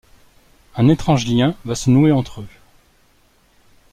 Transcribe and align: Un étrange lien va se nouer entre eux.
Un 0.77 0.87
étrange 0.87 1.27
lien 1.27 1.55
va 1.63 1.75
se 1.75 1.91
nouer 1.91 2.11
entre 2.11 2.41
eux. 2.41 2.47